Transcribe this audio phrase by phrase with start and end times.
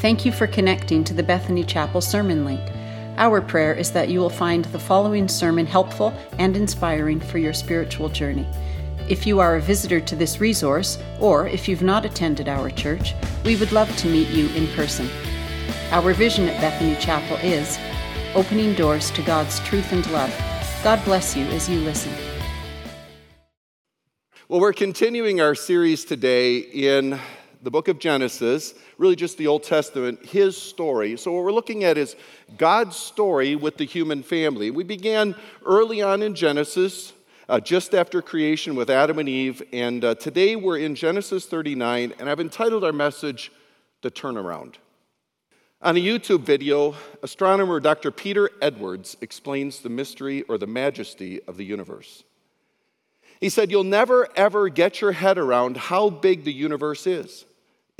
[0.00, 2.62] Thank you for connecting to the Bethany Chapel Sermon Link.
[3.18, 7.52] Our prayer is that you will find the following sermon helpful and inspiring for your
[7.52, 8.46] spiritual journey.
[9.10, 13.12] If you are a visitor to this resource, or if you've not attended our church,
[13.44, 15.06] we would love to meet you in person.
[15.90, 17.78] Our vision at Bethany Chapel is
[18.34, 20.34] opening doors to God's truth and love.
[20.82, 22.12] God bless you as you listen.
[24.48, 27.20] Well, we're continuing our series today in
[27.62, 31.16] the book of Genesis, really just the Old Testament, his story.
[31.16, 32.16] So, what we're looking at is
[32.56, 34.70] God's story with the human family.
[34.70, 35.34] We began
[35.66, 37.12] early on in Genesis,
[37.48, 42.14] uh, just after creation with Adam and Eve, and uh, today we're in Genesis 39,
[42.18, 43.52] and I've entitled our message,
[44.02, 44.76] The Turnaround.
[45.82, 48.10] On a YouTube video, astronomer Dr.
[48.10, 52.22] Peter Edwards explains the mystery or the majesty of the universe.
[53.40, 57.46] He said, You'll never ever get your head around how big the universe is.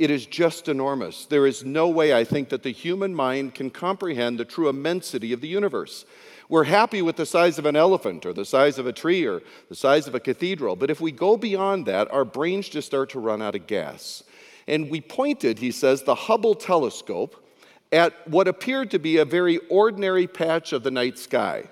[0.01, 1.27] It is just enormous.
[1.27, 5.31] There is no way, I think, that the human mind can comprehend the true immensity
[5.31, 6.05] of the universe.
[6.49, 9.43] We're happy with the size of an elephant or the size of a tree or
[9.69, 13.11] the size of a cathedral, but if we go beyond that, our brains just start
[13.11, 14.23] to run out of gas.
[14.67, 17.47] And we pointed, he says, the Hubble telescope
[17.91, 21.65] at what appeared to be a very ordinary patch of the night sky.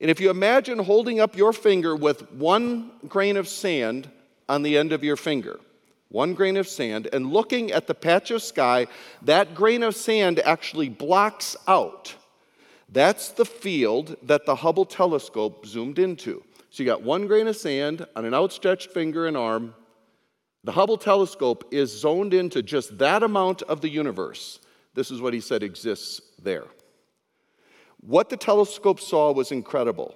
[0.00, 4.08] And if you imagine holding up your finger with one grain of sand
[4.48, 5.58] on the end of your finger,
[6.14, 8.86] one grain of sand, and looking at the patch of sky,
[9.22, 12.14] that grain of sand actually blocks out.
[12.88, 16.44] That's the field that the Hubble telescope zoomed into.
[16.70, 19.74] So you got one grain of sand on an outstretched finger and arm.
[20.62, 24.60] The Hubble telescope is zoned into just that amount of the universe.
[24.94, 26.66] This is what he said exists there.
[27.98, 30.14] What the telescope saw was incredible.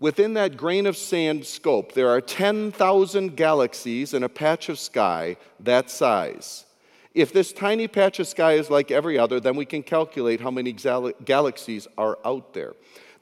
[0.00, 5.36] Within that grain of sand scope, there are 10,000 galaxies in a patch of sky
[5.58, 6.64] that size.
[7.14, 10.52] If this tiny patch of sky is like every other, then we can calculate how
[10.52, 12.74] many galaxies are out there.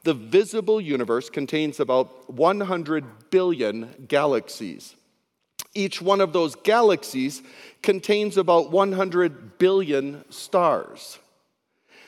[0.03, 4.95] The visible universe contains about 100 billion galaxies.
[5.73, 7.41] Each one of those galaxies
[7.81, 11.17] contains about 100 billion stars.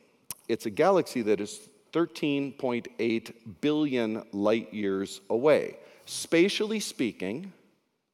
[0.49, 5.77] It's a galaxy that is 13.8 billion light years away.
[6.05, 7.53] Spatially speaking,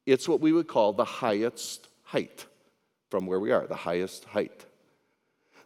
[0.06, 2.46] it's what we would call the highest height
[3.10, 4.66] from where we are, the highest height.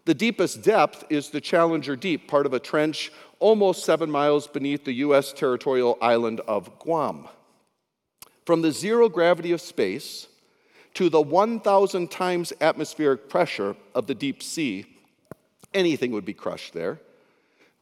[0.06, 4.86] The deepest depth is the Challenger Deep, part of a trench almost seven miles beneath
[4.86, 5.34] the U.S.
[5.34, 7.28] territorial island of Guam.
[8.46, 10.28] From the zero gravity of space
[10.94, 14.86] to the 1,000 times atmospheric pressure of the deep sea,
[15.74, 17.00] anything would be crushed there.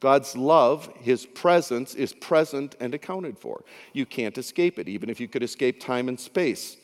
[0.06, 3.66] God's love, His presence, is present and accounted for.
[3.92, 6.78] You can't escape it, even if you could escape time and space.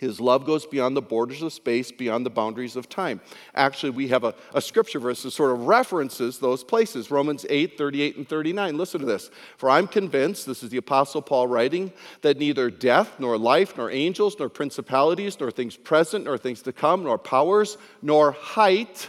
[0.00, 3.20] His love goes beyond the borders of space, beyond the boundaries of time.
[3.54, 7.78] Actually, we have a, a, scripture verse that sort of references those places Romans 8,
[7.78, 8.76] 38, and 39.
[8.76, 9.30] Listen to this.
[9.56, 11.92] For I'm convinced, this is the Apostle Paul writing,
[12.22, 16.72] that neither death, nor life, nor angels, nor principalities, nor things present, nor things to
[16.72, 19.08] come, nor powers, nor height,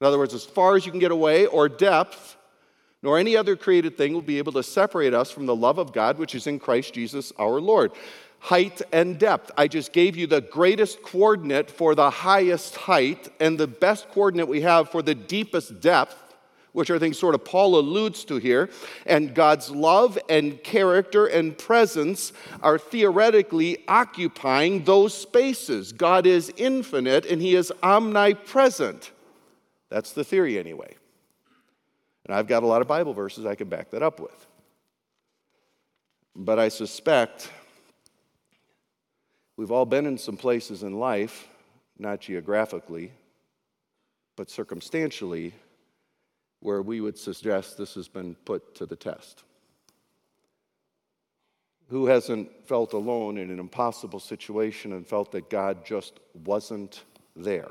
[0.00, 2.36] in other words, as far as you can get away, or depth,
[3.02, 5.92] nor any other created thing will be able to separate us from the love of
[5.92, 7.92] God which is in Christ Jesus our Lord.
[8.40, 9.50] Height and depth.
[9.56, 14.48] I just gave you the greatest coordinate for the highest height and the best coordinate
[14.48, 16.16] we have for the deepest depth,
[16.72, 18.70] which are things sort of Paul alludes to here.
[19.04, 22.32] And God's love and character and presence
[22.62, 25.92] are theoretically occupying those spaces.
[25.92, 29.10] God is infinite and He is omnipresent.
[29.90, 30.96] That's the theory, anyway.
[32.24, 34.46] And I've got a lot of Bible verses I can back that up with.
[36.36, 37.50] But I suspect
[39.56, 41.48] we've all been in some places in life,
[41.98, 43.12] not geographically,
[44.36, 45.54] but circumstantially,
[46.60, 49.44] where we would suggest this has been put to the test.
[51.88, 57.02] Who hasn't felt alone in an impossible situation and felt that God just wasn't
[57.34, 57.70] there?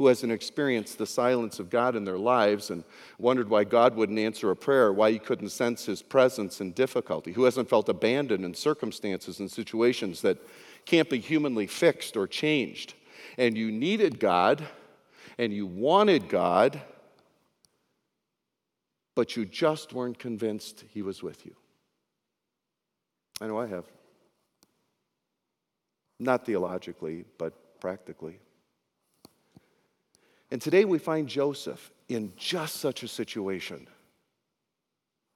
[0.00, 2.84] Who hasn't experienced the silence of God in their lives and
[3.18, 7.32] wondered why God wouldn't answer a prayer, why he couldn't sense his presence in difficulty,
[7.32, 10.38] who hasn't felt abandoned in circumstances and situations that
[10.86, 12.94] can't be humanly fixed or changed.
[13.36, 14.66] And you needed God
[15.36, 16.80] and you wanted God,
[19.14, 21.54] but you just weren't convinced he was with you.
[23.38, 23.84] I know I have.
[26.18, 28.40] Not theologically, but practically.
[30.50, 33.86] And today we find Joseph in just such a situation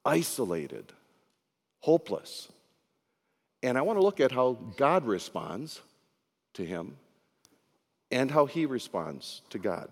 [0.05, 0.93] isolated,
[1.81, 2.49] hopeless.
[3.63, 5.81] And I want to look at how God responds
[6.55, 6.97] to him
[8.11, 9.91] and how he responds to God.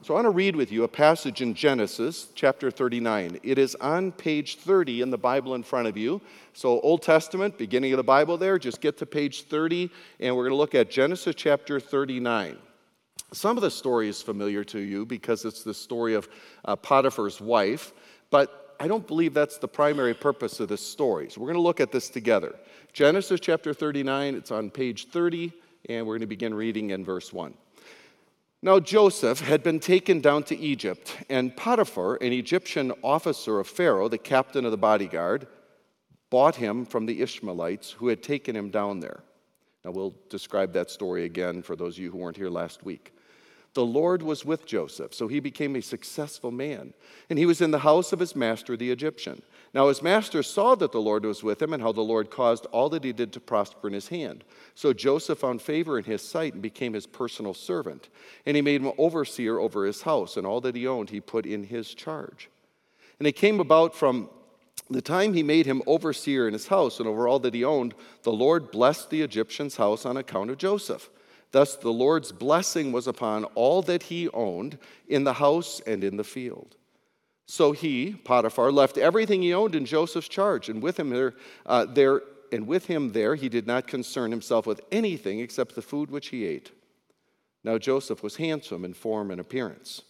[0.00, 3.40] So I want to read with you a passage in Genesis chapter 39.
[3.42, 6.20] It is on page 30 in the Bible in front of you.
[6.52, 9.90] So, Old Testament, beginning of the Bible there, just get to page 30,
[10.20, 12.58] and we're going to look at Genesis chapter 39.
[13.32, 16.28] Some of the story is familiar to you because it's the story of
[16.64, 17.92] uh, Potiphar's wife,
[18.30, 21.28] but I don't believe that's the primary purpose of this story.
[21.28, 22.54] So we're going to look at this together.
[22.92, 25.52] Genesis chapter 39, it's on page 30,
[25.88, 27.52] and we're going to begin reading in verse 1.
[28.62, 34.08] Now Joseph had been taken down to Egypt, and Potiphar, an Egyptian officer of Pharaoh,
[34.08, 35.46] the captain of the bodyguard,
[36.30, 39.22] bought him from the Ishmaelites who had taken him down there.
[39.84, 43.14] Now we'll describe that story again for those of you who weren't here last week.
[43.78, 46.94] The Lord was with Joseph, so he became a successful man.
[47.30, 49.40] And he was in the house of his master, the Egyptian.
[49.72, 52.66] Now his master saw that the Lord was with him and how the Lord caused
[52.72, 54.42] all that he did to prosper in his hand.
[54.74, 58.08] So Joseph found favor in his sight and became his personal servant.
[58.44, 61.46] And he made him overseer over his house, and all that he owned he put
[61.46, 62.50] in his charge.
[63.20, 64.28] And it came about from
[64.90, 67.94] the time he made him overseer in his house and over all that he owned,
[68.24, 71.10] the Lord blessed the Egyptian's house on account of Joseph.
[71.50, 74.78] Thus, the Lord's blessing was upon all that he owned
[75.08, 76.76] in the house and in the field.
[77.46, 81.34] So he, Potiphar, left everything he owned in Joseph's charge, and with him there,
[81.64, 82.20] uh, there,
[82.52, 86.28] and with him there, he did not concern himself with anything except the food which
[86.28, 86.70] he ate.
[87.64, 90.02] Now Joseph was handsome in form and appearance.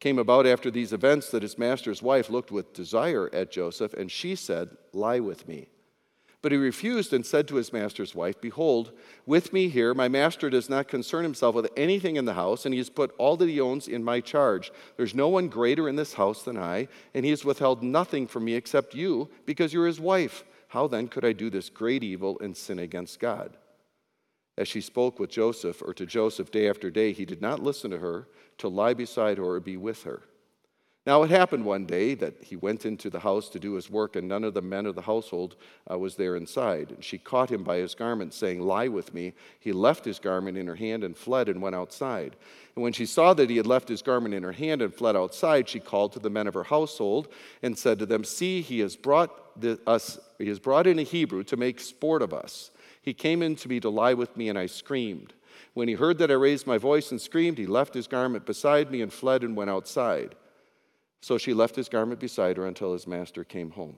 [0.00, 4.10] Came about after these events that his master's wife looked with desire at Joseph, and
[4.10, 5.68] she said, "Lie with me."
[6.42, 8.92] But he refused and said to his master's wife, Behold,
[9.26, 12.74] with me here, my master does not concern himself with anything in the house, and
[12.74, 14.72] he has put all that he owns in my charge.
[14.96, 18.44] There's no one greater in this house than I, and he has withheld nothing from
[18.44, 20.42] me except you, because you're his wife.
[20.66, 23.56] How then could I do this great evil and sin against God?
[24.58, 27.92] As she spoke with Joseph, or to Joseph day after day, he did not listen
[27.92, 28.26] to her
[28.58, 30.22] to lie beside her or be with her.
[31.04, 34.14] Now it happened one day that he went into the house to do his work,
[34.14, 35.56] and none of the men of the household
[35.90, 36.92] uh, was there inside.
[36.92, 39.32] And she caught him by his garment, saying, Lie with me.
[39.58, 42.36] He left his garment in her hand and fled and went outside.
[42.76, 45.16] And when she saw that he had left his garment in her hand and fled
[45.16, 47.26] outside, she called to the men of her household
[47.62, 51.04] and said to them, See, he has brought the, us, he has brought in a
[51.04, 52.70] Hebrew to make sport of us.
[53.02, 55.32] He came in to me to lie with me, and I screamed.
[55.74, 58.92] When he heard that I raised my voice and screamed, he left his garment beside
[58.92, 60.36] me and fled and went outside.
[61.22, 63.96] So she left his garment beside her until his master came home.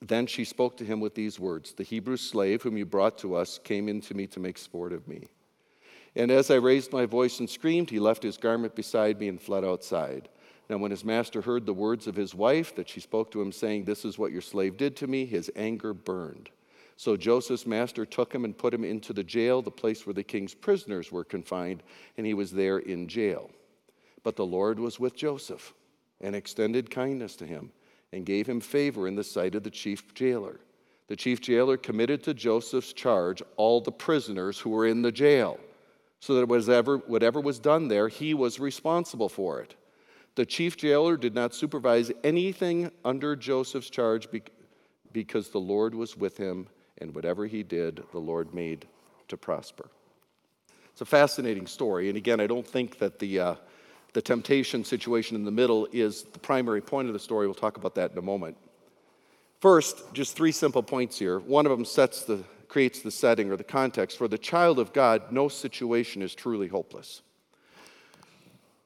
[0.00, 3.36] Then she spoke to him with these words The Hebrew slave whom you brought to
[3.36, 5.28] us came in to me to make sport of me.
[6.16, 9.40] And as I raised my voice and screamed, he left his garment beside me and
[9.40, 10.30] fled outside.
[10.68, 13.52] Now, when his master heard the words of his wife, that she spoke to him,
[13.52, 16.48] saying, This is what your slave did to me, his anger burned.
[16.96, 20.22] So Joseph's master took him and put him into the jail, the place where the
[20.22, 21.82] king's prisoners were confined,
[22.16, 23.50] and he was there in jail.
[24.22, 25.74] But the Lord was with Joseph
[26.22, 27.72] and extended kindness to him
[28.12, 30.60] and gave him favor in the sight of the chief jailer.
[31.08, 35.58] The chief jailer committed to Joseph's charge all the prisoners who were in the jail,
[36.20, 39.74] so that whatever, whatever was done there, he was responsible for it.
[40.34, 44.28] The chief jailer did not supervise anything under Joseph's charge
[45.12, 48.86] because the Lord was with him, and whatever he did, the Lord made
[49.28, 49.90] to prosper.
[50.92, 52.08] It's a fascinating story.
[52.08, 53.54] And again, I don't think that the, uh,
[54.12, 57.46] the temptation situation in the middle is the primary point of the story.
[57.46, 58.56] We'll talk about that in a moment.
[59.60, 61.38] First, just three simple points here.
[61.38, 64.18] One of them sets the, creates the setting or the context.
[64.18, 67.22] For the child of God, no situation is truly hopeless.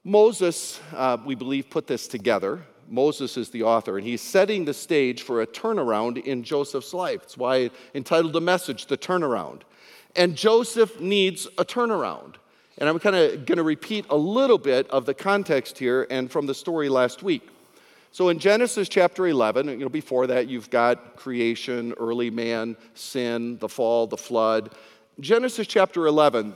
[0.05, 2.63] Moses, uh, we believe, put this together.
[2.89, 7.25] Moses is the author, and he's setting the stage for a turnaround in Joseph's life.
[7.25, 9.63] It's why I entitled the message, The Turnaround.
[10.15, 12.37] And Joseph needs a turnaround.
[12.79, 16.31] And I'm kind of going to repeat a little bit of the context here and
[16.31, 17.49] from the story last week.
[18.13, 23.59] So in Genesis chapter 11, you know, before that, you've got creation, early man, sin,
[23.59, 24.75] the fall, the flood.
[25.21, 26.55] Genesis chapter 11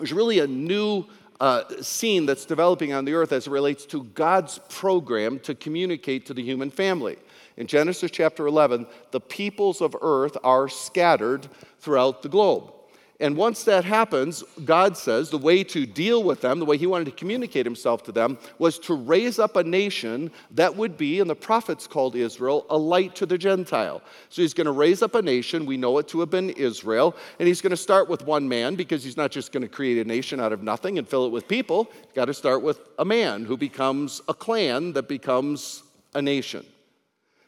[0.00, 1.06] is really a new
[1.40, 6.26] uh, scene that's developing on the earth as it relates to God's program to communicate
[6.26, 7.16] to the human family.
[7.56, 11.48] In Genesis chapter 11, the peoples of earth are scattered
[11.80, 12.72] throughout the globe.
[13.20, 16.86] And once that happens, God says the way to deal with them, the way He
[16.86, 21.20] wanted to communicate Himself to them, was to raise up a nation that would be,
[21.20, 24.02] and the prophets called Israel, a light to the Gentile.
[24.30, 27.14] So He's going to raise up a nation, we know it to have been Israel,
[27.38, 30.04] and He's going to start with one man because He's not just going to create
[30.04, 31.88] a nation out of nothing and fill it with people.
[32.14, 36.66] Got to start with a man who becomes a clan that becomes a nation.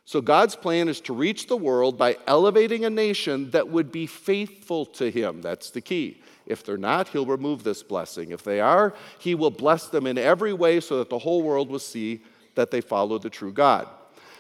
[0.09, 4.07] So, God's plan is to reach the world by elevating a nation that would be
[4.07, 5.43] faithful to Him.
[5.43, 6.23] That's the key.
[6.47, 8.31] If they're not, He'll remove this blessing.
[8.31, 11.69] If they are, He will bless them in every way so that the whole world
[11.69, 12.21] will see
[12.55, 13.89] that they follow the true God.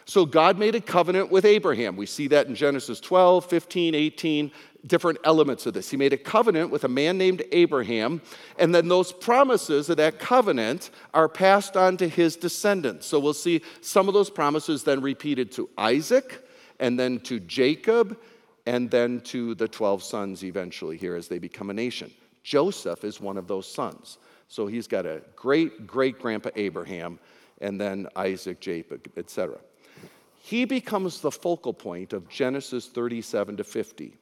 [0.04, 1.96] So God made a covenant with Abraham.
[1.96, 4.52] We see that in Genesis 12, 15, 18,
[4.86, 5.90] different elements of this.
[5.90, 8.20] He made a covenant with a man named Abraham,
[8.58, 13.06] and then those promises of that covenant are passed on to his descendants.
[13.06, 16.46] So we'll see some of those promises then repeated to Isaac,
[16.78, 18.18] and then to Jacob,
[18.66, 22.10] and then to the 12 sons eventually here as they become a nation.
[22.42, 24.18] Joseph is one of those sons.
[24.48, 27.18] So he's got a great great grandpa Abraham,
[27.60, 29.58] and then Isaac, Jacob, etc
[30.46, 34.16] he becomes the focal point of Genesis 37 to 50.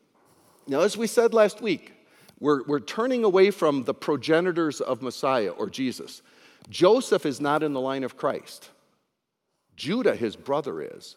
[0.66, 1.92] Now, as we said last week,
[2.40, 6.22] we're, we're turning away from the progenitors of Messiah or Jesus.
[6.68, 8.70] Joseph is not in the line of Christ.
[9.76, 11.16] Judah, his brother, is.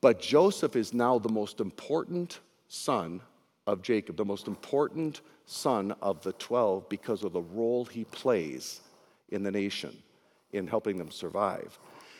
[0.00, 3.20] But Joseph is now the most important son
[3.66, 8.80] of Jacob, the most important son of the 12 because of the role he plays
[9.30, 9.96] in the nation
[10.52, 11.78] in helping them survive.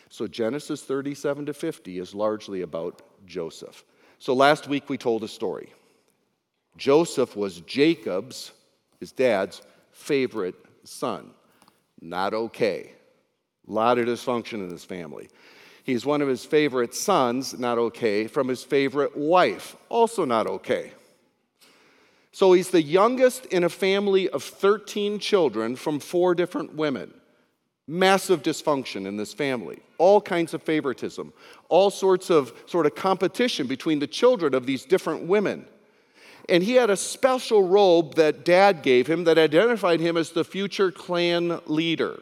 [0.08, 3.84] So Genesis 37 to 50 is largely about Joseph.
[4.18, 5.72] So last week we told a story.
[6.76, 8.52] Joseph was Jacob's,
[9.00, 10.54] his dad's, favorite
[10.84, 11.30] son.
[12.00, 12.92] Not okay.
[13.68, 15.28] A lot of dysfunction in his family.
[15.84, 20.92] He's one of his favorite sons, not okay, from his favorite wife, also not okay.
[22.32, 27.14] So he's the youngest in a family of 13 children from four different women.
[27.88, 31.32] Massive dysfunction in this family, all kinds of favoritism,
[31.68, 35.66] all sorts of sort of competition between the children of these different women.
[36.48, 40.44] And he had a special robe that dad gave him that identified him as the
[40.44, 42.20] future clan leader.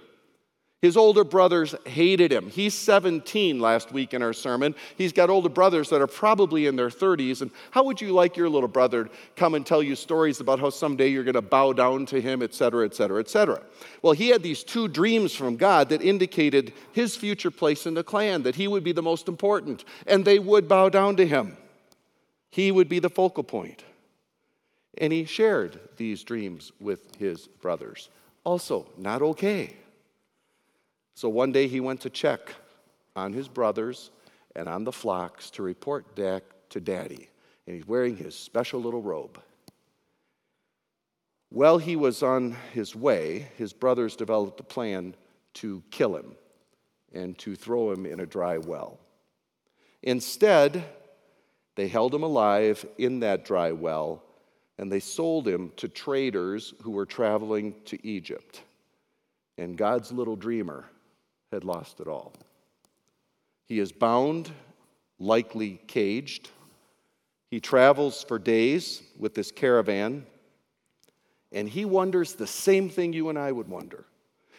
[0.85, 2.51] His older brothers hated him.
[2.51, 4.75] He's 17 last week in our sermon.
[4.99, 7.41] He's got older brothers that are probably in their 30s.
[7.41, 10.61] And how would you like your little brother to come and tell you stories about
[10.61, 13.63] how someday you're going to bow down to him, et cetera, et cetera, et cetera?
[14.03, 18.05] Well, he had these two dreams from God that indicated his future place in the
[18.05, 21.57] clan, that he would be the most important, and they would bow down to him.
[22.51, 23.83] He would be the focal point.
[24.99, 28.09] And he shared these dreams with his brothers.
[28.45, 29.77] Also, not okay.
[31.15, 32.55] So one day he went to check
[33.17, 34.11] on his brothers
[34.55, 37.29] and on the flocks to report back to daddy.
[37.67, 39.41] And he's wearing his special little robe.
[41.51, 45.15] While he was on his way, his brothers developed a plan
[45.55, 46.35] to kill him
[47.13, 48.99] and to throw him in a dry well.
[50.03, 50.85] Instead,
[51.77, 54.23] they held him alive in that dry well
[54.79, 58.63] and they sold him to traders who were traveling to Egypt.
[59.57, 60.85] And God's little dreamer
[61.53, 62.33] had lost it all.
[63.67, 64.51] He is bound,
[65.19, 66.51] likely caged.
[67.51, 70.27] He travels for days with this caravan,
[71.53, 74.05] and he wonders the same thing you and I would wonder.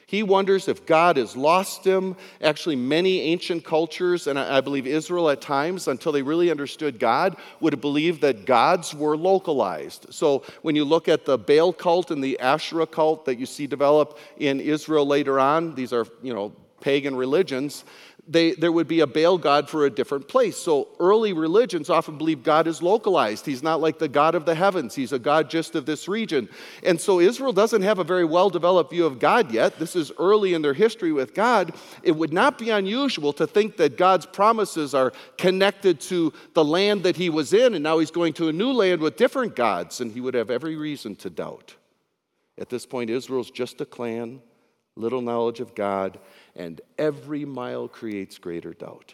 [0.08, 2.16] He wonders if God has lost him.
[2.42, 7.38] Actually, many ancient cultures, and I believe Israel at times, until they really understood God,
[7.60, 10.08] would have believed that gods were localized.
[10.12, 13.66] So when you look at the Baal cult and the Asherah cult that you see
[13.66, 17.84] develop in Israel later on, these are, you know, pagan religions,
[18.28, 20.58] they, there would be a Baal god for a different place.
[20.58, 23.46] So early religions often believe God is localized.
[23.46, 26.50] He's not like the God of the heavens, He's a God just of this region.
[26.84, 29.78] And so Israel doesn't have a very well developed view of God yet.
[29.78, 31.74] This is early in their history with God.
[32.04, 37.04] It would not be unusual to think that God's promises are connected to the land
[37.04, 40.02] that He was in, and now He's going to a new land with different gods,
[40.02, 41.76] and He would have every reason to doubt.
[42.58, 44.42] At this point, Israel's just a clan,
[44.96, 46.20] little knowledge of God
[46.56, 49.14] and every mile creates greater doubt.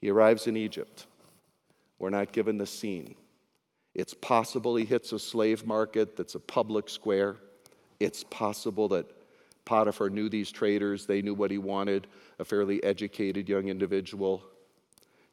[0.00, 1.06] He arrives in Egypt.
[1.98, 3.16] We're not given the scene.
[3.94, 7.36] It's possible he hits a slave market that's a public square.
[7.98, 9.06] It's possible that
[9.64, 12.06] Potiphar knew these traders, they knew what he wanted,
[12.38, 14.42] a fairly educated young individual.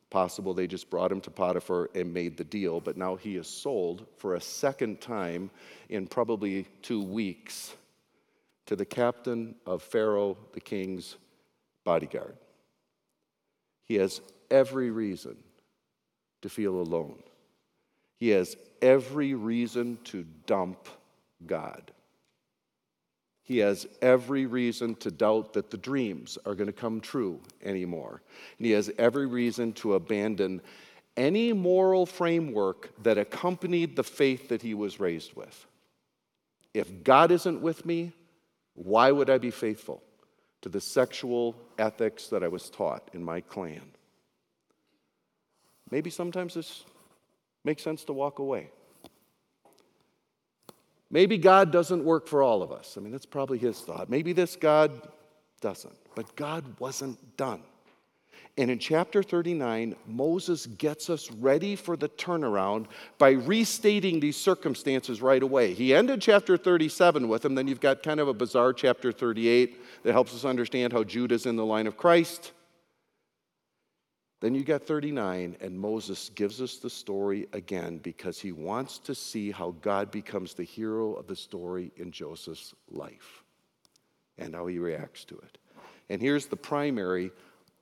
[0.10, 3.48] Possible they just brought him to Potiphar and made the deal, but now he is
[3.48, 5.50] sold for a second time
[5.90, 7.76] in probably two weeks
[8.68, 11.18] to the captain of Pharaoh, the king's
[11.84, 12.38] bodyguard.
[13.84, 14.22] He has
[14.52, 15.38] every reason
[16.42, 17.24] to feel alone.
[18.18, 20.88] He has every reason to dump
[21.46, 21.92] God.
[23.44, 28.22] He has every reason to doubt that the dreams are going to come true anymore.
[28.58, 30.62] And he has every reason to abandon
[31.16, 35.66] any moral framework that accompanied the faith that he was raised with.
[36.74, 38.12] If God isn't with me,
[38.78, 40.04] why would I be faithful
[40.62, 43.82] to the sexual ethics that I was taught in my clan?
[45.90, 46.86] Maybe sometimes this
[47.64, 48.70] makes sense to walk away.
[51.10, 52.98] Maybe God doesn't work for all of us.
[52.98, 54.10] I mean, that's probably his thought.
[54.10, 55.10] Maybe this God
[55.60, 55.98] doesn't.
[56.16, 57.64] But God wasn't done.
[58.60, 62.88] And in chapter 39, Moses gets us ready for the turnaround
[63.20, 65.74] by restating these circumstances right away.
[65.74, 70.04] He ended chapter 37 with them, then you've got kind of a bizarre chapter 38
[70.04, 72.52] that helps us understand how Judah's in the line of Christ.
[74.40, 79.14] Then you got 39, and Moses gives us the story again because he wants to
[79.14, 83.44] see how God becomes the hero of the story in Joseph's life
[84.38, 85.58] and how he reacts to it.
[86.10, 87.32] And here's the primary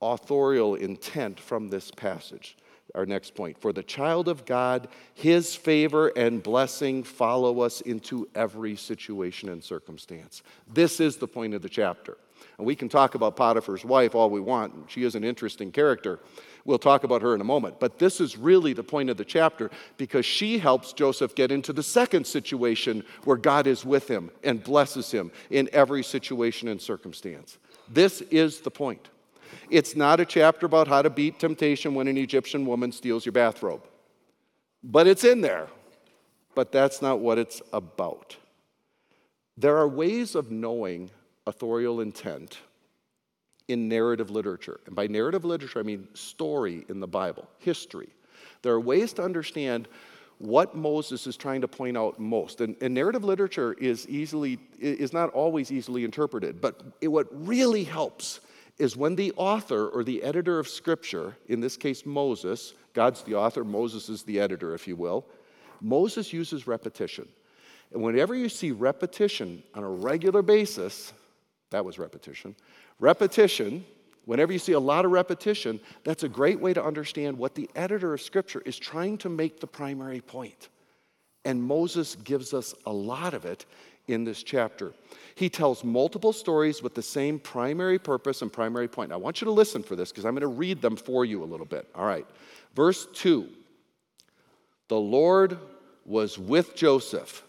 [0.00, 2.56] authorial intent from this passage.
[2.94, 3.60] Our next point.
[3.60, 9.62] For the child of God, his favor and blessing follow us into every situation and
[9.62, 10.42] circumstance.
[10.72, 12.16] This is the point of the chapter.
[12.56, 14.72] And we can talk about Potiphar's wife all we want.
[14.88, 16.20] She is an interesting character.
[16.64, 17.78] We'll talk about her in a moment.
[17.78, 21.72] But this is really the point of the chapter because she helps Joseph get into
[21.72, 26.80] the second situation where God is with him and blesses him in every situation and
[26.80, 27.58] circumstance.
[27.88, 29.08] This is the point.
[29.70, 33.32] It's not a chapter about how to beat temptation when an Egyptian woman steals your
[33.32, 33.82] bathrobe,
[34.82, 35.68] but it's in there.
[36.54, 38.36] But that's not what it's about.
[39.58, 41.10] There are ways of knowing
[41.46, 42.58] authorial intent
[43.68, 44.80] in narrative literature.
[44.86, 48.08] And by narrative literature, I mean story in the Bible, history.
[48.62, 49.88] There are ways to understand
[50.38, 52.60] what Moses is trying to point out most.
[52.60, 57.84] And, and, narrative literature is easily is not always easily interpreted, but it, what really
[57.84, 58.40] helps
[58.78, 63.34] is when the author or the editor of Scripture, in this case Moses, God's the
[63.34, 65.26] author, Moses is the editor, if you will,
[65.80, 67.28] Moses uses repetition.
[67.92, 71.12] And whenever you see repetition on a regular basis,
[71.70, 72.54] that was repetition,
[72.98, 73.84] repetition,
[74.24, 77.70] whenever you see a lot of repetition, that's a great way to understand what the
[77.74, 80.68] editor of Scripture is trying to make the primary point.
[81.44, 83.64] And Moses gives us a lot of it
[84.08, 84.92] in this chapter.
[85.34, 89.12] He tells multiple stories with the same primary purpose and primary point.
[89.12, 91.42] I want you to listen for this because I'm going to read them for you
[91.42, 91.88] a little bit.
[91.94, 92.26] All right.
[92.74, 93.48] Verse 2
[94.88, 95.58] The Lord
[96.04, 97.44] was with Joseph,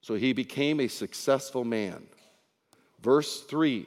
[0.00, 2.06] so he became a successful man.
[3.00, 3.86] Verse 3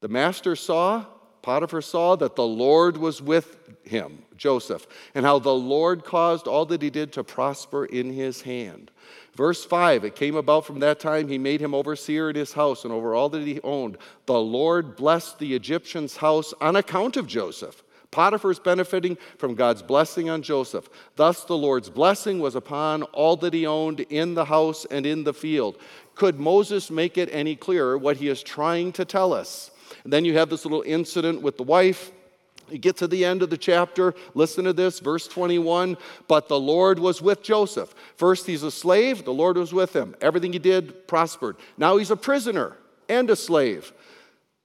[0.00, 1.04] The master saw,
[1.42, 6.64] Potiphar saw that the Lord was with him, Joseph, and how the Lord caused all
[6.66, 8.90] that he did to prosper in his hand.
[9.34, 12.84] Verse 5 It came about from that time he made him overseer in his house
[12.84, 13.98] and over all that he owned.
[14.26, 17.82] The Lord blessed the Egyptian's house on account of Joseph.
[18.12, 20.90] Potiphar is benefiting from God's blessing on Joseph.
[21.16, 25.24] Thus, the Lord's blessing was upon all that he owned in the house and in
[25.24, 25.78] the field.
[26.14, 29.70] Could Moses make it any clearer what he is trying to tell us?
[30.04, 32.10] And then you have this little incident with the wife
[32.72, 35.96] you get to the end of the chapter, listen to this, verse 21.
[36.26, 37.94] But the Lord was with Joseph.
[38.16, 40.14] First, he's a slave, the Lord was with him.
[40.20, 41.56] Everything he did prospered.
[41.76, 42.76] Now he's a prisoner
[43.08, 43.92] and a slave.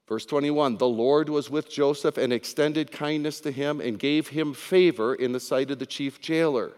[0.08, 4.54] Verse 21 The Lord was with Joseph and extended kindness to him and gave him
[4.54, 6.72] favor in the sight of the chief jailer.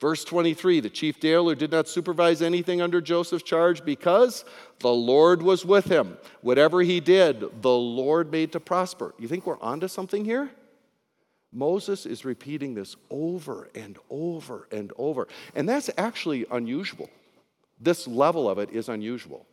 [0.00, 4.44] Verse 23 the chief jailer did not supervise anything under Joseph's charge because
[4.78, 6.16] the Lord was with him.
[6.40, 9.14] Whatever he did, the Lord made to prosper.
[9.18, 10.50] You think we're onto something here?
[11.52, 15.28] Moses is repeating this over and over and over.
[15.54, 17.10] And that's actually unusual.
[17.78, 19.46] This level of it is unusual.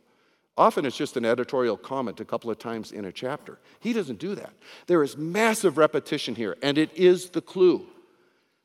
[0.56, 3.58] Often it's just an editorial comment a couple of times in a chapter.
[3.80, 4.52] He doesn't do that.
[4.86, 7.86] There is massive repetition here, and it is the clue.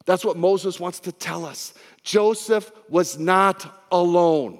[0.05, 1.73] That's what Moses wants to tell us.
[2.03, 4.59] Joseph was not alone.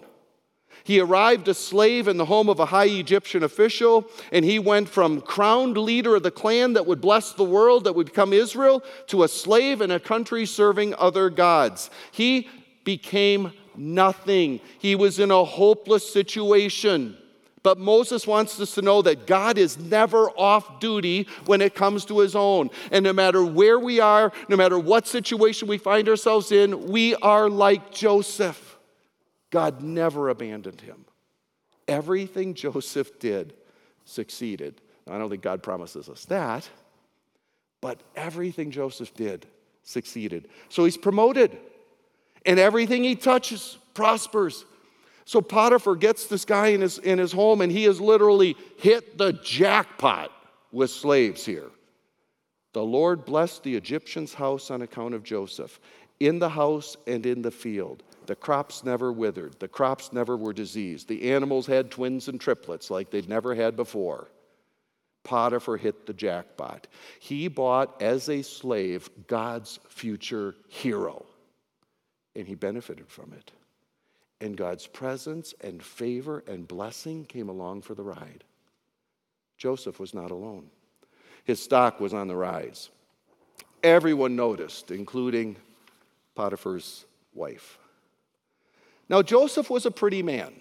[0.85, 4.89] He arrived a slave in the home of a high Egyptian official, and he went
[4.89, 8.83] from crowned leader of the clan that would bless the world, that would become Israel,
[9.07, 11.89] to a slave in a country serving other gods.
[12.11, 12.49] He
[12.83, 14.59] became nothing.
[14.77, 17.17] He was in a hopeless situation.
[17.63, 22.03] But Moses wants us to know that God is never off duty when it comes
[22.05, 22.69] to his own.
[22.91, 27.15] And no matter where we are, no matter what situation we find ourselves in, we
[27.15, 28.77] are like Joseph.
[29.49, 31.05] God never abandoned him.
[31.87, 33.53] Everything Joseph did
[34.03, 34.81] succeeded.
[35.09, 36.67] I don't think God promises us that,
[37.81, 39.45] but everything Joseph did
[39.83, 40.47] succeeded.
[40.69, 41.57] So he's promoted,
[42.45, 44.65] and everything he touches prospers.
[45.25, 49.17] So Potiphar gets this guy in his, in his home, and he has literally hit
[49.17, 50.31] the jackpot
[50.71, 51.69] with slaves here.
[52.73, 55.79] The Lord blessed the Egyptian's house on account of Joseph,
[56.19, 58.03] in the house and in the field.
[58.25, 61.07] The crops never withered, the crops never were diseased.
[61.07, 64.29] The animals had twins and triplets like they'd never had before.
[65.23, 66.87] Potiphar hit the jackpot.
[67.19, 71.25] He bought as a slave God's future hero,
[72.35, 73.51] and he benefited from it
[74.43, 78.43] and God's presence and favor and blessing came along for the ride.
[79.57, 80.69] Joseph was not alone.
[81.45, 82.89] His stock was on the rise.
[83.81, 85.55] Everyone noticed, including
[86.35, 87.77] Potiphar's wife.
[89.07, 90.53] Now, Joseph was a pretty man.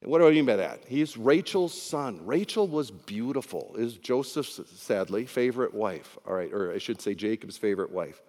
[0.00, 0.84] And what do I mean by that?
[0.86, 2.24] He's Rachel's son.
[2.24, 6.16] Rachel was beautiful, is Joseph's, sadly, favorite wife.
[6.24, 8.22] All right, or I should say Jacob's favorite wife.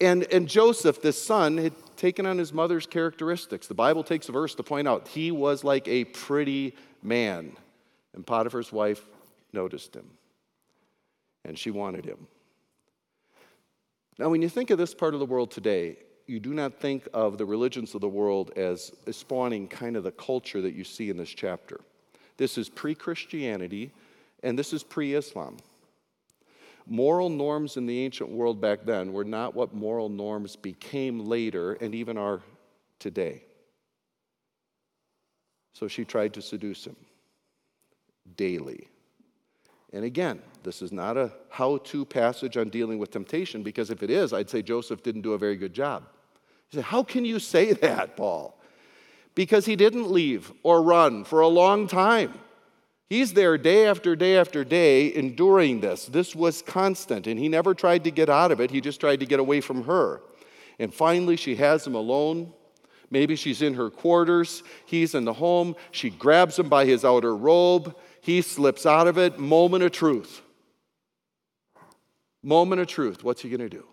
[0.00, 3.66] And, and Joseph, this son, had taken on his mother's characteristics.
[3.66, 7.56] The Bible takes a verse to point out he was like a pretty man.
[8.14, 9.02] And Potiphar's wife
[9.52, 10.10] noticed him,
[11.44, 12.26] and she wanted him.
[14.18, 17.06] Now, when you think of this part of the world today, you do not think
[17.14, 21.10] of the religions of the world as spawning kind of the culture that you see
[21.10, 21.80] in this chapter.
[22.36, 23.92] This is pre Christianity,
[24.42, 25.56] and this is pre Islam.
[26.86, 31.72] Moral norms in the ancient world back then were not what moral norms became later
[31.74, 32.40] and even are
[33.00, 33.42] today.
[35.72, 36.96] So she tried to seduce him
[38.36, 38.88] daily.
[39.92, 44.02] And again, this is not a how to passage on dealing with temptation, because if
[44.02, 46.04] it is, I'd say Joseph didn't do a very good job.
[46.68, 48.60] He said, How can you say that, Paul?
[49.34, 52.34] Because he didn't leave or run for a long time.
[53.08, 56.06] He's there day after day after day enduring this.
[56.06, 58.70] This was constant, and he never tried to get out of it.
[58.70, 60.22] He just tried to get away from her.
[60.78, 62.52] And finally, she has him alone.
[63.10, 64.64] Maybe she's in her quarters.
[64.84, 65.76] He's in the home.
[65.92, 67.94] She grabs him by his outer robe.
[68.20, 69.38] He slips out of it.
[69.38, 70.42] Moment of truth.
[72.42, 73.22] Moment of truth.
[73.22, 73.86] What's he going to do?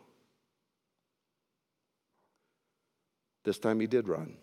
[3.43, 4.38] This time he did run.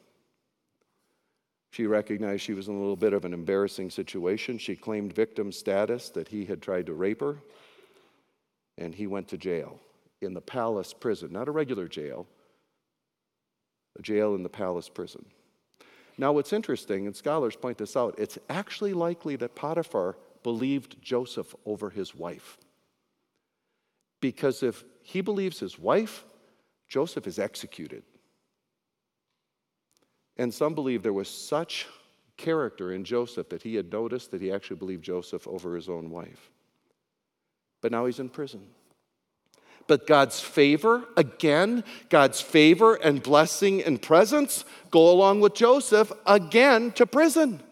[1.71, 4.59] She recognized she was in a little bit of an embarrassing situation.
[4.59, 7.39] She claimed victim status that he had tried to rape her,
[8.77, 9.79] and he went to jail
[10.21, 12.27] in the palace prison, not a regular jail,
[13.99, 15.25] a jail in the palace prison.
[16.19, 21.55] Now, what's interesting, and scholars point this out, it's actually likely that Potiphar believed Joseph
[21.65, 22.59] over his wife.
[24.21, 26.25] Because if he believes his wife,
[26.89, 28.03] Joseph is executed.
[30.41, 31.87] And some believe there was such
[32.39, 36.09] character in Joseph that he had noticed that he actually believed Joseph over his own
[36.09, 36.51] wife.
[37.83, 38.67] But now he's in prison.
[39.87, 46.93] But God's favor, again, God's favor and blessing and presence go along with Joseph again
[46.93, 47.63] to prison.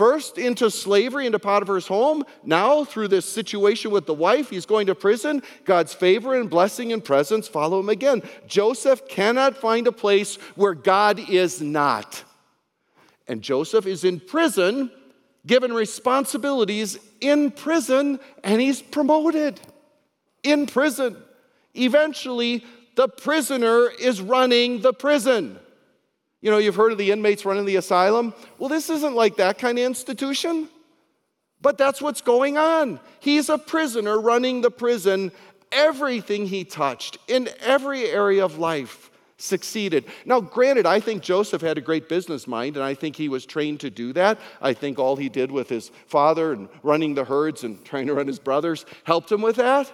[0.00, 2.24] First into slavery, into Potiphar's home.
[2.42, 5.42] Now, through this situation with the wife, he's going to prison.
[5.66, 8.22] God's favor and blessing and presence follow him again.
[8.46, 12.24] Joseph cannot find a place where God is not.
[13.28, 14.90] And Joseph is in prison,
[15.46, 19.60] given responsibilities in prison, and he's promoted
[20.42, 21.14] in prison.
[21.74, 25.58] Eventually, the prisoner is running the prison.
[26.40, 28.34] You know, you've heard of the inmates running the asylum.
[28.58, 30.68] Well, this isn't like that kind of institution.
[31.60, 33.00] But that's what's going on.
[33.20, 35.30] He's a prisoner running the prison.
[35.70, 40.04] Everything he touched in every area of life succeeded.
[40.24, 43.46] Now, granted, I think Joseph had a great business mind, and I think he was
[43.46, 44.38] trained to do that.
[44.60, 48.14] I think all he did with his father and running the herds and trying to
[48.14, 49.92] run his brothers helped him with that.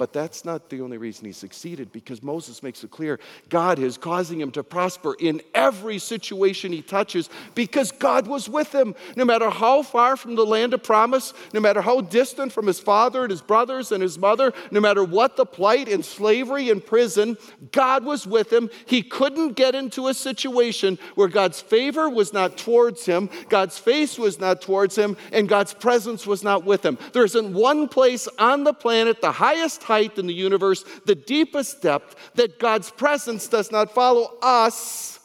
[0.00, 3.98] But that's not the only reason he succeeded because Moses makes it clear God is
[3.98, 8.94] causing him to prosper in every situation he touches because God was with him.
[9.14, 12.80] No matter how far from the land of promise, no matter how distant from his
[12.80, 16.82] father and his brothers and his mother, no matter what the plight in slavery and
[16.82, 17.36] prison,
[17.70, 18.70] God was with him.
[18.86, 24.18] He couldn't get into a situation where God's favor was not towards him, God's face
[24.18, 26.96] was not towards him, and God's presence was not with him.
[27.12, 31.82] There isn't one place on the planet, the highest height in the universe, the deepest
[31.82, 35.18] depth, that God's presence does not follow us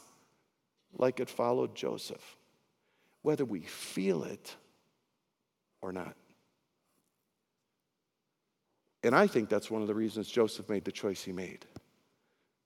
[0.97, 2.37] like it followed Joseph,
[3.21, 4.55] whether we feel it
[5.81, 6.15] or not.
[9.03, 11.65] And I think that's one of the reasons Joseph made the choice he made,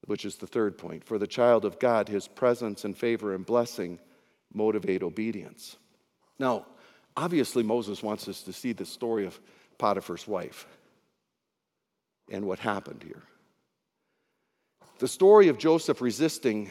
[0.05, 1.03] which is the third point.
[1.03, 3.99] For the child of God, his presence and favor and blessing
[4.53, 5.75] motivate obedience.
[6.39, 6.65] Now,
[7.17, 9.38] obviously, Moses wants us to see the story of
[9.77, 10.65] Potiphar's wife
[12.32, 13.24] and what happened here.
[15.00, 16.70] The story of Joseph resisting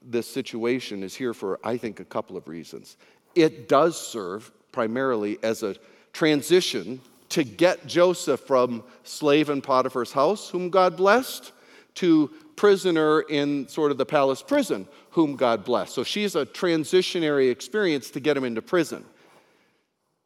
[0.00, 2.96] this situation is here for, I think, a couple of reasons.
[3.34, 5.76] It does serve primarily as a
[6.12, 11.52] transition to get Joseph from slave in Potiphar's house, whom God blessed,
[11.94, 15.94] to prisoner in sort of the palace prison, whom God blessed.
[15.94, 19.04] So she's a transitionary experience to get him into prison.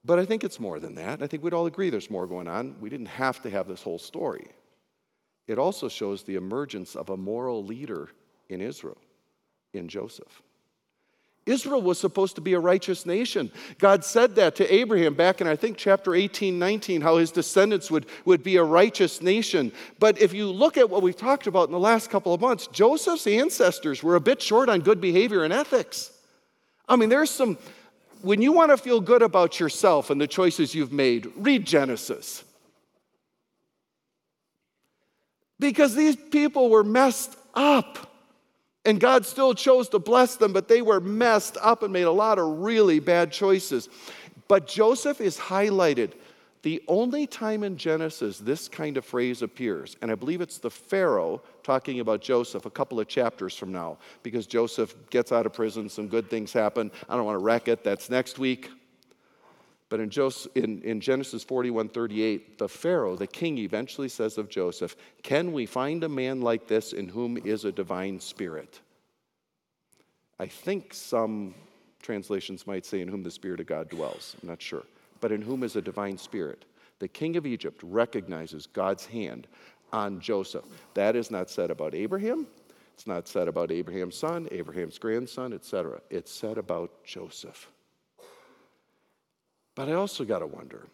[0.04, 1.22] But I think it's more than that.
[1.22, 2.76] I think we'd all agree there's more going on.
[2.80, 4.48] We didn't have to have this whole story
[5.48, 8.10] it also shows the emergence of a moral leader
[8.48, 8.98] in Israel,
[9.72, 10.42] in Joseph.
[11.46, 13.50] Israel was supposed to be a righteous nation.
[13.78, 17.90] God said that to Abraham back in, I think, chapter 18, 19, how his descendants
[17.90, 19.72] would, would be a righteous nation.
[19.98, 22.66] But if you look at what we've talked about in the last couple of months,
[22.66, 26.12] Joseph's ancestors were a bit short on good behavior and ethics.
[26.86, 27.56] I mean, there's some,
[28.20, 32.44] when you want to feel good about yourself and the choices you've made, read Genesis.
[35.58, 38.12] Because these people were messed up.
[38.84, 42.12] And God still chose to bless them, but they were messed up and made a
[42.12, 43.88] lot of really bad choices.
[44.46, 46.12] But Joseph is highlighted.
[46.62, 50.70] The only time in Genesis this kind of phrase appears, and I believe it's the
[50.70, 55.52] Pharaoh talking about Joseph a couple of chapters from now, because Joseph gets out of
[55.52, 56.90] prison, some good things happen.
[57.08, 58.70] I don't want to wreck it, that's next week.
[59.90, 64.50] But in, Joseph, in, in, Genesis 41 38, the Pharaoh, the king, eventually says of
[64.50, 68.80] Joseph, Can we find a man like this in whom is a divine spirit?
[70.38, 71.54] I think some
[72.02, 74.36] translations might say, In whom the Spirit of God dwells.
[74.42, 74.84] I'm not sure.
[75.20, 76.64] But in whom is a divine spirit?
[76.98, 79.46] The king of Egypt recognizes God's hand
[79.92, 80.64] on Joseph.
[80.94, 82.46] That is not said about Abraham.
[82.94, 86.00] It's not said about Abraham's son, Abraham's grandson, etc.
[86.10, 87.70] It's said about Joseph.
[89.78, 90.88] But I also got to wonder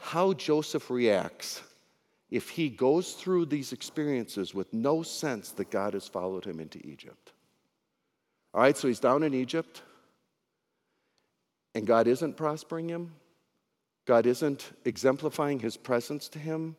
[0.00, 1.62] how Joseph reacts
[2.28, 6.84] if he goes through these experiences with no sense that God has followed him into
[6.84, 7.30] Egypt.
[8.52, 9.82] All right, so he's down in Egypt,
[11.76, 13.14] and God isn't prospering him.
[14.06, 16.74] God isn't exemplifying his presence to him.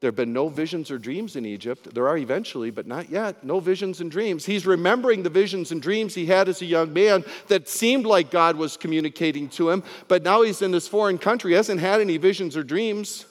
[0.00, 1.94] There have been no visions or dreams in Egypt.
[1.94, 3.42] There are eventually, but not yet.
[3.44, 4.44] No visions and dreams.
[4.44, 8.30] He's remembering the visions and dreams he had as a young man that seemed like
[8.30, 12.00] God was communicating to him, but now he's in this foreign country, he hasn't had
[12.00, 13.26] any visions or dreams.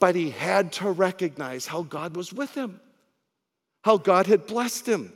[0.00, 2.80] But he had to recognize how God was with him,
[3.82, 5.12] how God had blessed him.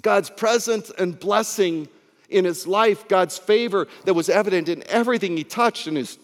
[0.00, 1.88] God's presence and blessing
[2.28, 6.18] in his life, God's favor that was evident in everything he touched in his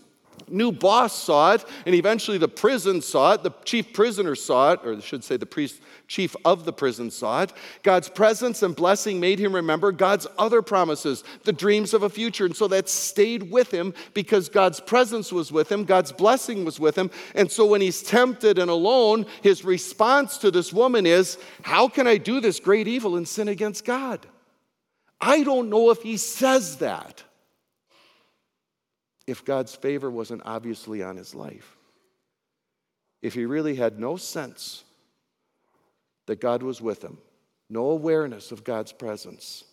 [0.48, 4.80] new boss saw it, and eventually the prison saw it, the chief prisoner saw it,
[4.85, 7.52] or I should say the priest, chief of the prison saw it.
[7.83, 12.46] God's presence and blessing made him remember God's other promises, the dreams of a future.
[12.46, 16.78] And so that stayed with him because God's presence was with him, God's blessing was
[16.78, 17.11] with him.
[17.35, 22.07] And so when he's tempted and alone, his response to this woman is, How can
[22.07, 24.26] I do this great evil and sin against God?
[25.20, 27.22] I don't know if he says that
[29.26, 31.76] if God's favor wasn't obviously on his life.
[33.22, 34.84] If he really had no sense
[36.26, 37.18] that God was with him,
[37.70, 39.64] no awareness of God's presence,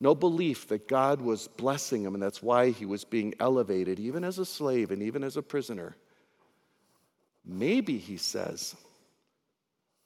[0.00, 4.24] no belief that God was blessing him, and that's why he was being elevated, even
[4.24, 5.96] as a slave and even as a prisoner.
[7.44, 8.74] Maybe he says,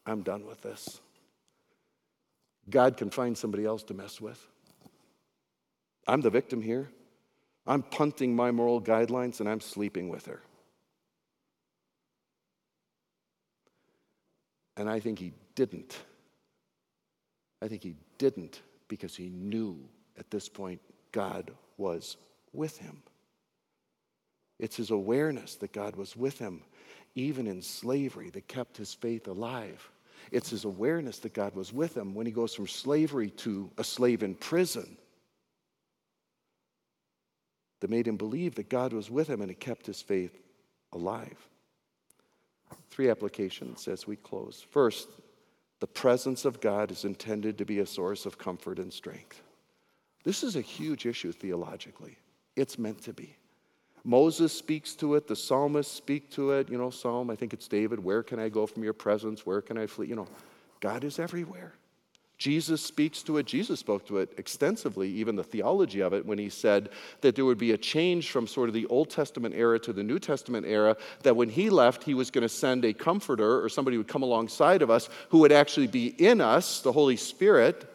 [0.04, 1.00] I'm done with this.
[2.68, 4.40] God can find somebody else to mess with.
[6.06, 6.88] I'm the victim here.
[7.66, 10.40] I'm punting my moral guidelines and I'm sleeping with her.
[14.76, 15.96] And I think he didn't.
[17.62, 19.78] I think he didn't because he knew
[20.18, 20.80] at this point
[21.12, 22.16] God was
[22.52, 23.02] with him.
[24.58, 26.62] It's his awareness that God was with him,
[27.14, 29.90] even in slavery, that kept his faith alive.
[30.30, 33.84] It's his awareness that God was with him when he goes from slavery to a
[33.84, 34.96] slave in prison
[37.80, 40.38] that made him believe that God was with him and it kept his faith
[40.92, 41.48] alive.
[42.90, 44.64] Three applications as we close.
[44.70, 45.08] First,
[45.80, 49.42] the presence of God is intended to be a source of comfort and strength.
[50.24, 52.16] This is a huge issue theologically.
[52.56, 53.36] It's meant to be.
[54.02, 56.70] Moses speaks to it, the psalmists speak to it.
[56.70, 59.44] You know, Psalm, I think it's David, where can I go from your presence?
[59.44, 60.06] Where can I flee?
[60.06, 60.28] You know,
[60.80, 61.74] God is everywhere.
[62.38, 63.46] Jesus speaks to it.
[63.46, 66.90] Jesus spoke to it extensively, even the theology of it, when he said
[67.22, 70.02] that there would be a change from sort of the Old Testament era to the
[70.02, 73.70] New Testament era, that when he left, he was going to send a comforter or
[73.70, 77.90] somebody would come alongside of us who would actually be in us, the Holy Spirit,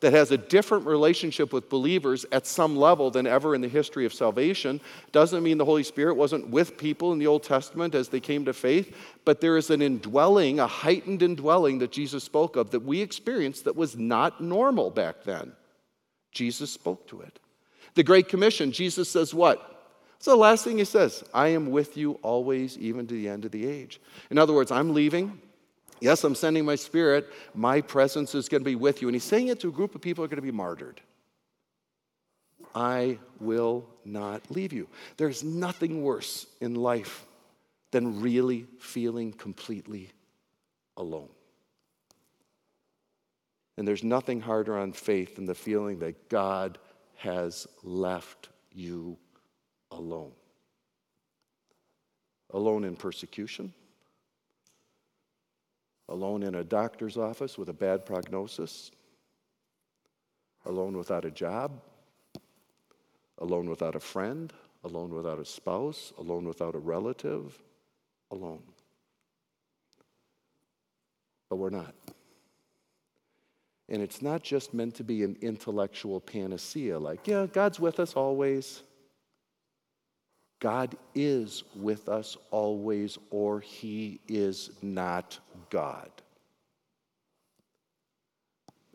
[0.00, 4.04] that has a different relationship with believers at some level than ever in the history
[4.04, 4.80] of salvation.
[5.12, 8.44] Doesn't mean the Holy Spirit wasn't with people in the Old Testament as they came
[8.44, 12.80] to faith, but there is an indwelling, a heightened indwelling that Jesus spoke of that
[12.80, 15.52] we experienced that was not normal back then.
[16.32, 17.38] Jesus spoke to it.
[17.94, 19.70] The Great Commission, Jesus says what?
[20.16, 23.44] It's the last thing he says I am with you always, even to the end
[23.44, 24.00] of the age.
[24.30, 25.40] In other words, I'm leaving.
[26.04, 27.32] Yes, I'm sending my spirit.
[27.54, 29.08] My presence is going to be with you.
[29.08, 31.00] And he's saying it to a group of people who are going to be martyred.
[32.74, 34.86] I will not leave you.
[35.16, 37.24] There's nothing worse in life
[37.90, 40.10] than really feeling completely
[40.98, 41.30] alone.
[43.78, 46.76] And there's nothing harder on faith than the feeling that God
[47.16, 49.16] has left you
[49.90, 50.32] alone.
[52.50, 53.72] Alone in persecution
[56.14, 58.92] alone in a doctor's office with a bad prognosis,
[60.64, 61.82] alone without a job,
[63.38, 64.52] alone without a friend,
[64.84, 67.60] alone without a spouse, alone without a relative,
[68.30, 68.62] alone.
[71.50, 71.96] But we're not.
[73.88, 78.14] And it's not just meant to be an intellectual panacea, like, yeah, God's with us
[78.14, 78.84] always.
[80.64, 86.08] God is with us always, or he is not God.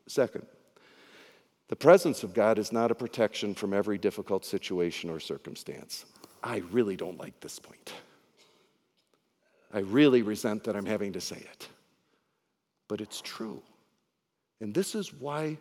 [0.08, 0.47] Second,
[1.67, 6.05] the presence of God is not a protection from every difficult situation or circumstance.
[6.43, 7.93] I really don't like this point.
[9.71, 11.67] I really resent that I'm having to say it.
[12.88, 13.62] But it's true.
[14.60, 15.60] And this is why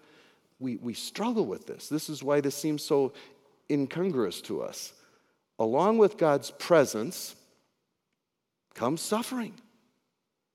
[0.58, 1.90] we, we struggle with this.
[1.90, 3.12] This is why this seems so
[3.70, 4.94] incongruous to us
[5.58, 7.34] along with God's presence
[8.74, 9.54] comes suffering.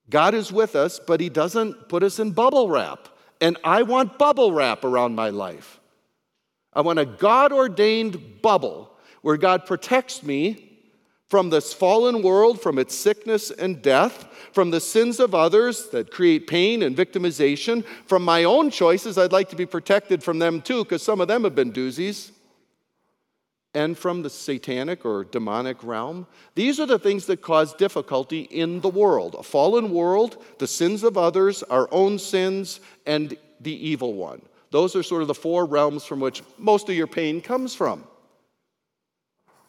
[0.09, 3.09] God is with us, but He doesn't put us in bubble wrap.
[3.41, 5.79] And I want bubble wrap around my life.
[6.73, 8.89] I want a God ordained bubble
[9.21, 10.69] where God protects me
[11.29, 16.11] from this fallen world, from its sickness and death, from the sins of others that
[16.11, 19.17] create pain and victimization, from my own choices.
[19.17, 22.31] I'd like to be protected from them too, because some of them have been doozies
[23.73, 26.27] and from the satanic or demonic realm.
[26.55, 31.03] These are the things that cause difficulty in the world a fallen world, the sins
[31.03, 34.41] of others, our own sins, and the evil one.
[34.71, 38.03] Those are sort of the four realms from which most of your pain comes from.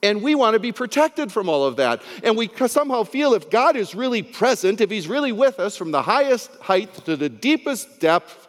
[0.03, 2.03] And we want to be protected from all of that.
[2.23, 5.93] And we somehow feel if God is really present, if He's really with us from
[5.93, 8.49] the highest height to the deepest depth,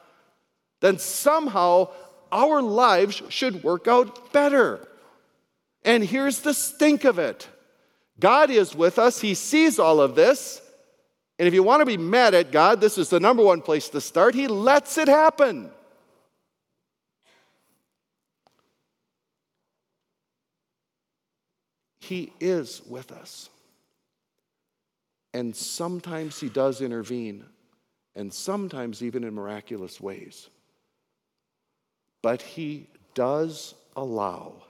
[0.81, 1.89] then somehow
[2.31, 4.85] our lives should work out better.
[5.85, 7.47] And here's the stink of it
[8.19, 10.61] God is with us, He sees all of this.
[11.37, 13.89] And if you want to be mad at God, this is the number one place
[13.89, 14.35] to start.
[14.35, 15.69] He lets it happen.
[21.99, 23.49] He is with us.
[25.33, 27.43] And sometimes He does intervene,
[28.15, 30.47] and sometimes even in miraculous ways.
[32.21, 34.64] But He does allow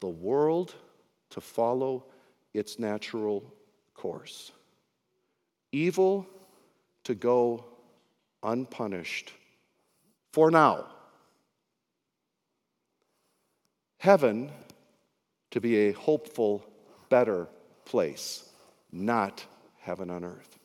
[0.00, 0.74] the world
[1.30, 2.04] to follow
[2.52, 3.44] its natural
[3.94, 4.52] course.
[5.72, 6.26] Evil
[7.04, 7.64] to go
[8.42, 9.32] unpunished
[10.32, 10.86] for now.
[13.98, 14.50] Heaven
[15.50, 16.64] to be a hopeful,
[17.08, 17.48] better
[17.84, 18.48] place,
[18.92, 19.44] not
[19.78, 20.58] heaven on earth.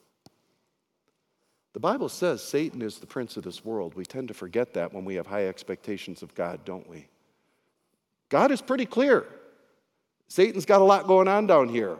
[1.74, 3.96] The Bible says Satan is the prince of this world.
[3.96, 7.08] We tend to forget that when we have high expectations of God, don't we?
[8.36, 9.26] God is pretty clear.
[10.28, 11.96] Satan's got a lot going on down here,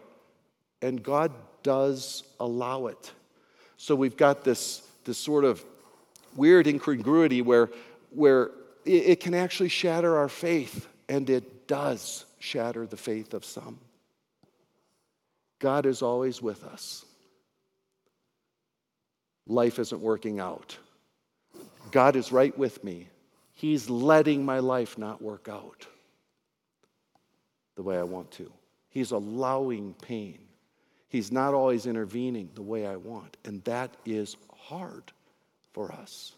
[0.82, 1.32] and God
[1.64, 3.14] does allow it.
[3.78, 5.64] So we've got this, this sort of
[6.36, 7.70] weird incongruity where,
[8.10, 8.48] where
[8.84, 13.80] it, it can actually shatter our faith, and it does shatter the faith of some.
[15.60, 17.06] God is always with us.
[19.48, 20.78] Life isn't working out.
[21.92, 23.08] God is right with me.
[23.54, 25.88] He's letting my life not work out
[27.76, 28.52] the way I want to.
[28.90, 30.40] He's allowing pain.
[31.10, 33.38] He's not always intervening the way I want.
[33.46, 35.12] And that is hard
[35.74, 36.34] for us.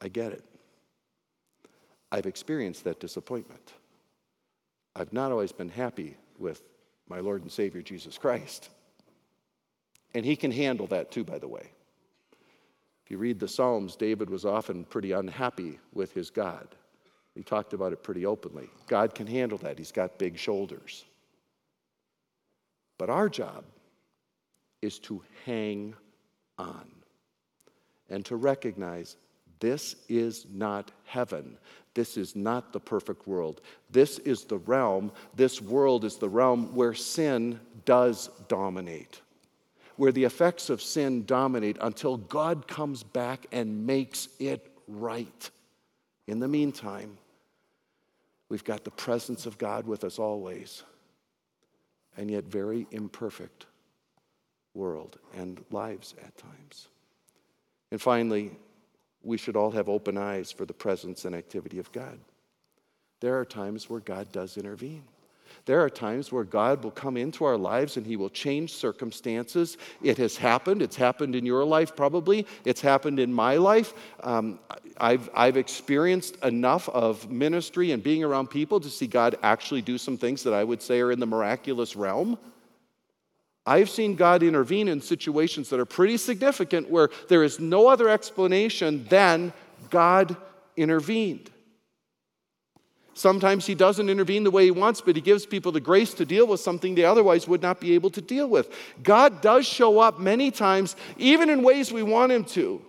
[0.00, 0.44] I get it.
[2.10, 3.72] I've experienced that disappointment.
[4.96, 6.62] I've not always been happy with
[7.08, 8.70] my Lord and Savior Jesus Christ.
[10.14, 11.70] And he can handle that too, by the way.
[13.04, 16.68] If you read the Psalms, David was often pretty unhappy with his God.
[17.38, 18.68] He talked about it pretty openly.
[18.88, 21.04] God can handle that, he's got big shoulders.
[22.98, 23.62] But our job
[24.82, 25.94] is to hang
[26.58, 26.90] on
[28.10, 29.14] and to recognize
[29.60, 31.56] this is not heaven.
[31.94, 33.60] This is not the perfect world.
[33.88, 35.12] This is the realm.
[35.36, 39.20] This world is the realm where sin does dominate,
[39.94, 45.50] where the effects of sin dominate until God comes back and makes it right.
[46.26, 47.16] In the meantime,
[48.48, 50.82] we've got the presence of God with us always,
[52.16, 53.66] and yet very imperfect
[54.74, 56.88] world and lives at times.
[57.90, 58.52] And finally,
[59.22, 62.18] we should all have open eyes for the presence and activity of God.
[63.20, 65.02] There are times where God does intervene.
[65.68, 69.76] There are times where God will come into our lives and He will change circumstances.
[70.02, 70.80] It has happened.
[70.80, 72.46] It's happened in your life, probably.
[72.64, 73.92] It's happened in my life.
[74.22, 74.60] Um,
[74.96, 79.98] I've, I've experienced enough of ministry and being around people to see God actually do
[79.98, 82.38] some things that I would say are in the miraculous realm.
[83.66, 88.08] I've seen God intervene in situations that are pretty significant where there is no other
[88.08, 89.52] explanation than
[89.90, 90.34] God
[90.78, 91.50] intervened.
[93.18, 96.24] Sometimes He doesn't intervene the way He wants, but He gives people the grace to
[96.24, 98.70] deal with something they otherwise would not be able to deal with.
[99.02, 102.80] God does show up many times, even in ways we want Him to.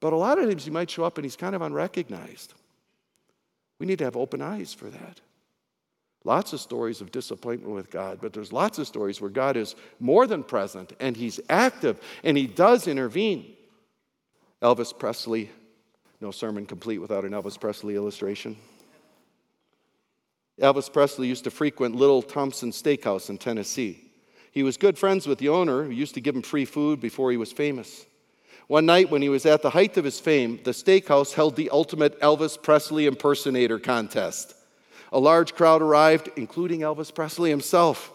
[0.00, 2.54] But a lot of times He might show up and He's kind of unrecognized.
[3.78, 5.20] We need to have open eyes for that.
[6.24, 9.76] Lots of stories of disappointment with God, but there's lots of stories where God is
[10.00, 13.54] more than present and He's active and He does intervene.
[14.62, 15.50] Elvis Presley,
[16.20, 18.56] no sermon complete without an Elvis Presley illustration.
[20.60, 24.02] Elvis Presley used to frequent Little Thompson Steakhouse in Tennessee.
[24.52, 27.30] He was good friends with the owner, who used to give him free food before
[27.30, 28.06] he was famous.
[28.68, 31.70] One night, when he was at the height of his fame, the steakhouse held the
[31.70, 34.54] ultimate Elvis Presley impersonator contest.
[35.12, 38.12] A large crowd arrived, including Elvis Presley himself.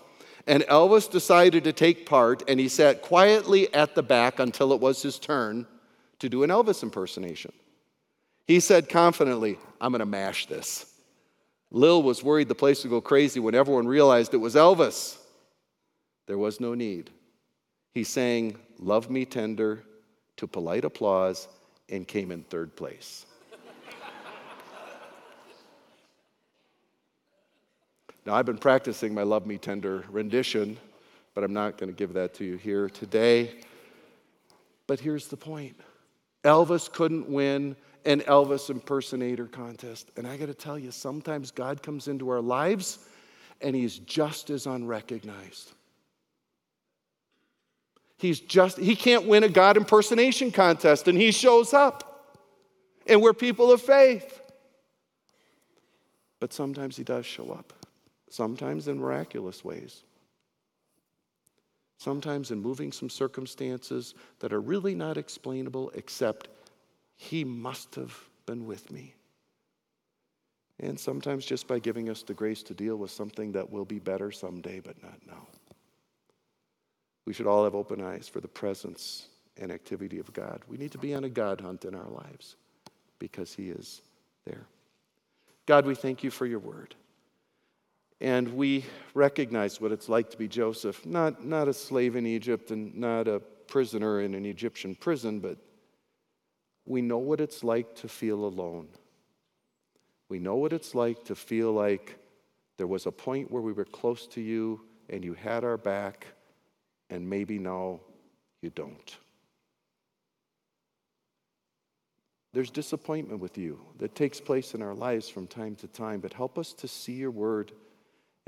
[0.48, 4.82] And Elvis decided to take part, and he sat quietly at the back until it
[4.82, 5.68] was his turn
[6.20, 7.54] to do an Elvis impersonation.
[8.48, 10.86] He said confidently, I'm going to mash this.
[11.72, 15.18] Lil was worried the place would go crazy when everyone realized it was Elvis.
[16.28, 17.10] There was no need.
[17.94, 19.84] He sang Love Me Tender
[20.38, 21.48] to polite applause
[21.90, 23.26] and came in third place.
[28.26, 30.78] Now, I've been practicing my Love Me Tender rendition,
[31.34, 33.62] but I'm not going to give that to you here today.
[34.86, 35.76] But here's the point
[36.44, 37.76] Elvis couldn't win
[38.06, 40.10] an Elvis impersonator contest.
[40.18, 43.00] And I got to tell you, sometimes God comes into our lives
[43.62, 45.74] and he's just as unrecognized.
[48.18, 52.38] He's just, he can't win a God impersonation contest and he shows up.
[53.08, 54.40] And we're people of faith.
[56.40, 57.74] But sometimes he does show up
[58.32, 60.04] sometimes in miraculous ways,
[62.02, 66.48] sometimes in moving some circumstances that are really not explainable, except
[67.16, 69.14] He must have been with me.
[70.80, 74.00] And sometimes just by giving us the grace to deal with something that will be
[74.00, 75.46] better someday, but not now.
[77.28, 79.28] We should all have open eyes for the presence
[79.58, 80.64] and activity of God.
[80.68, 82.56] We need to be on a God hunt in our lives
[83.20, 84.02] because He is
[84.44, 84.66] there.
[85.68, 86.96] God, we thank you for your word.
[88.22, 92.70] And we recognize what it's like to be Joseph, not, not a slave in Egypt
[92.70, 95.58] and not a prisoner in an Egyptian prison, but
[96.86, 98.90] we know what it's like to feel alone.
[100.30, 102.20] We know what it's like to feel like
[102.78, 106.28] there was a point where we were close to you and you had our back,
[107.10, 108.02] and maybe now
[108.62, 109.18] you don't.
[112.54, 116.34] There's disappointment with you that takes place in our lives from time to time, but
[116.34, 117.72] help us to see your word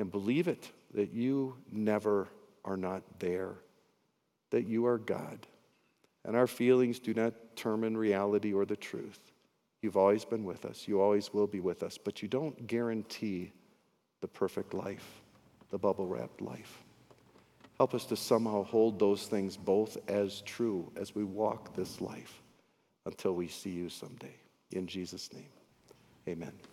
[0.03, 2.27] and believe it that you never
[2.65, 3.53] are not there,
[4.51, 5.47] that you are God,
[6.25, 9.31] and our feelings do not determine reality or the truth.
[9.81, 10.89] You've always been with us.
[10.89, 13.53] You always will be with us, but you don't guarantee
[14.19, 15.21] the perfect life,
[15.69, 16.83] the bubble wrapped life.
[17.77, 22.43] Help us to somehow hold those things both as true as we walk this life
[23.05, 24.35] until we see you someday.
[24.73, 25.51] In Jesus' name,
[26.27, 26.72] amen.